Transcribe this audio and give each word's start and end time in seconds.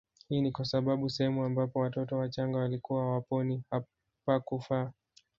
Hii 0.29 0.41
ni 0.41 0.51
kwa 0.51 0.65
sababu 0.65 1.09
sehemu 1.09 1.43
ambapo 1.45 1.79
watoto 1.79 2.17
wachanga 2.17 2.59
walikuwa 2.59 3.03
hawaponi 3.03 3.63
hapakufaa 3.71 4.91